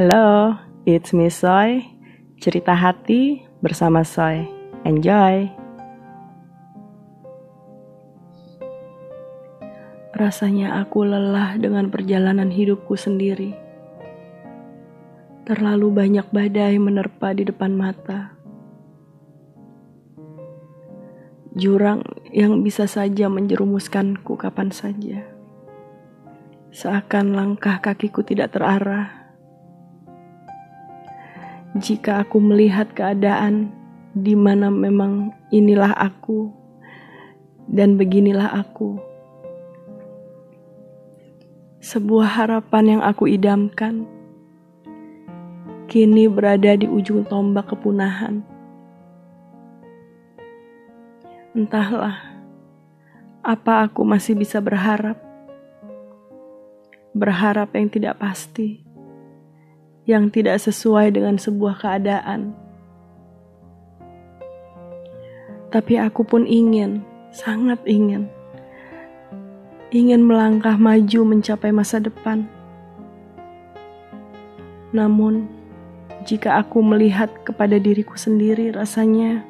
Hello, 0.00 0.56
it's 0.88 1.12
me 1.12 1.28
Soy. 1.28 1.84
Cerita 2.40 2.72
hati 2.72 3.44
bersama 3.60 4.00
Soy. 4.00 4.48
Enjoy. 4.88 5.44
Rasanya 10.16 10.80
aku 10.80 11.04
lelah 11.04 11.60
dengan 11.60 11.92
perjalanan 11.92 12.48
hidupku 12.48 12.96
sendiri. 12.96 13.52
Terlalu 15.44 15.92
banyak 15.92 16.32
badai 16.32 16.80
menerpa 16.80 17.36
di 17.36 17.44
depan 17.44 17.76
mata. 17.76 18.32
Jurang 21.52 22.08
yang 22.32 22.64
bisa 22.64 22.88
saja 22.88 23.28
menjerumuskanku 23.28 24.32
kapan 24.40 24.72
saja. 24.72 25.28
Seakan 26.72 27.36
langkah 27.36 27.84
kakiku 27.84 28.24
tidak 28.24 28.56
terarah. 28.56 29.19
Jika 31.78 32.26
aku 32.26 32.42
melihat 32.42 32.90
keadaan 32.90 33.70
di 34.10 34.34
mana 34.34 34.74
memang 34.74 35.30
inilah 35.54 35.94
aku 35.94 36.50
dan 37.70 37.94
beginilah 37.94 38.50
aku. 38.50 38.98
Sebuah 41.78 42.26
harapan 42.42 42.98
yang 42.98 43.02
aku 43.06 43.30
idamkan 43.30 44.02
kini 45.86 46.26
berada 46.26 46.74
di 46.74 46.90
ujung 46.90 47.22
tombak 47.26 47.70
kepunahan. 47.70 48.42
Entahlah, 51.50 52.30
apa 53.42 53.90
aku 53.90 54.06
masih 54.06 54.38
bisa 54.38 54.62
berharap? 54.62 55.18
Berharap 57.10 57.74
yang 57.74 57.90
tidak 57.90 58.22
pasti, 58.22 58.86
yang 60.08 60.32
tidak 60.32 60.60
sesuai 60.62 61.12
dengan 61.12 61.36
sebuah 61.36 61.80
keadaan. 61.80 62.56
Tapi 65.70 65.94
aku 66.02 66.26
pun 66.26 66.48
ingin, 66.48 67.04
sangat 67.30 67.78
ingin, 67.86 68.26
ingin 69.94 70.26
melangkah 70.26 70.74
maju 70.74 71.20
mencapai 71.22 71.70
masa 71.70 72.02
depan. 72.02 72.46
Namun, 74.90 75.46
jika 76.26 76.58
aku 76.58 76.82
melihat 76.82 77.30
kepada 77.46 77.78
diriku 77.78 78.18
sendiri, 78.18 78.74
rasanya 78.74 79.46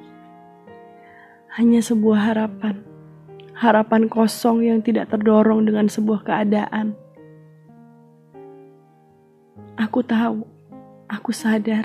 hanya 1.57 1.81
sebuah 1.81 2.31
harapan, 2.31 2.85
harapan 3.57 4.07
kosong 4.07 4.63
yang 4.63 4.85
tidak 4.85 5.09
terdorong 5.11 5.67
dengan 5.67 5.89
sebuah 5.89 6.23
keadaan. 6.23 6.95
Aku 9.91 10.07
tahu, 10.07 10.47
aku 11.11 11.35
sadar, 11.35 11.83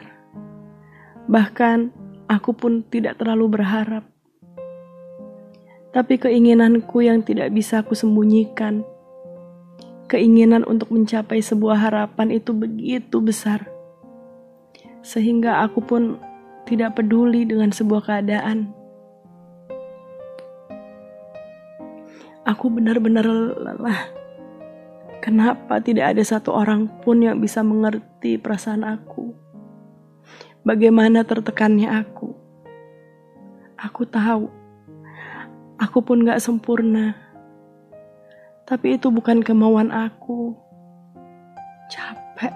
bahkan 1.25 1.89
aku 2.29 2.53
pun 2.53 2.85
tidak 2.85 3.17
terlalu 3.17 3.57
berharap. 3.57 4.05
Tapi 5.89 6.21
keinginanku 6.21 7.01
yang 7.01 7.25
tidak 7.25 7.49
bisa 7.49 7.81
aku 7.81 7.97
sembunyikan, 7.97 8.85
keinginan 10.05 10.61
untuk 10.69 10.93
mencapai 10.93 11.41
sebuah 11.41 11.81
harapan 11.89 12.29
itu 12.29 12.53
begitu 12.53 13.25
besar, 13.25 13.65
sehingga 15.01 15.65
aku 15.65 15.81
pun 15.81 16.21
tidak 16.69 17.01
peduli 17.01 17.41
dengan 17.41 17.73
sebuah 17.73 18.05
keadaan. 18.05 18.69
Aku 22.45 22.69
benar-benar 22.69 23.25
lelah. 23.57 24.24
Kenapa 25.25 25.81
tidak 25.81 26.13
ada 26.13 26.21
satu 26.21 26.53
orang 26.53 26.85
pun 27.01 27.17
yang 27.17 27.41
bisa 27.41 27.65
mengerti 27.65 28.37
perasaan 28.37 28.85
aku? 28.85 29.33
Bagaimana 30.61 31.25
tertekannya 31.25 31.89
aku? 31.89 32.29
Aku 33.73 34.05
tahu, 34.05 34.53
aku 35.81 35.97
pun 36.05 36.21
gak 36.29 36.37
sempurna. 36.37 37.17
Tapi 38.69 39.01
itu 39.01 39.09
bukan 39.09 39.41
kemauan 39.41 39.89
aku. 39.89 40.53
Capek. 41.89 42.53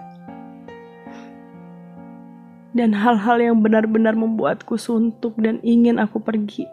Dan 2.78 2.94
hal-hal 2.94 3.42
yang 3.42 3.66
benar-benar 3.66 4.14
membuatku 4.14 4.78
suntuk 4.78 5.34
dan 5.42 5.58
ingin 5.66 5.98
aku 5.98 6.22
pergi. 6.22 6.70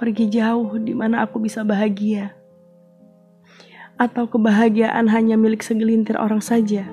Pergi 0.00 0.32
jauh 0.32 0.80
di 0.80 0.96
mana 0.96 1.28
aku 1.28 1.44
bisa 1.44 1.60
bahagia 1.60 2.32
atau 3.96 4.28
kebahagiaan 4.28 5.08
hanya 5.08 5.40
milik 5.40 5.64
segelintir 5.64 6.20
orang 6.20 6.44
saja? 6.44 6.84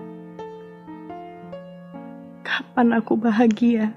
Kapan 2.44 2.96
aku 2.96 3.20
bahagia? 3.20 3.92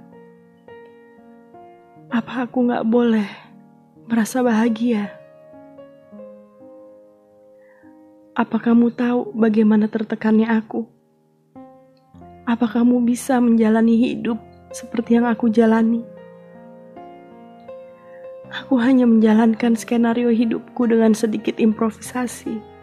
Apa 2.11 2.47
aku 2.47 2.67
gak 2.67 2.87
boleh 2.87 3.27
merasa 4.11 4.43
bahagia? 4.43 5.11
Apa 8.37 8.61
kamu 8.61 8.93
tahu 8.93 9.33
bagaimana 9.33 9.89
tertekannya 9.89 10.51
aku? 10.51 10.85
Apa 12.47 12.69
kamu 12.69 13.03
bisa 13.07 13.39
menjalani 13.43 13.97
hidup 13.97 14.39
seperti 14.71 15.19
yang 15.19 15.27
aku 15.27 15.49
jalani? 15.51 16.05
Aku 18.63 18.79
hanya 18.79 19.09
menjalankan 19.09 19.75
skenario 19.75 20.31
hidupku 20.31 20.87
dengan 20.87 21.17
sedikit 21.17 21.59
improvisasi 21.59 22.76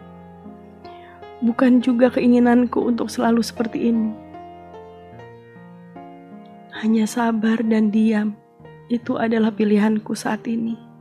bukan 1.44 1.84
juga 1.84 2.08
keinginanku 2.08 2.80
untuk 2.80 3.12
selalu 3.12 3.44
seperti 3.44 3.92
ini. 3.92 4.16
Hanya 6.80 7.04
sabar 7.04 7.60
dan 7.64 7.92
diam, 7.92 8.36
itu 8.88 9.20
adalah 9.20 9.52
pilihanku 9.52 10.16
saat 10.16 10.48
ini. 10.48 10.93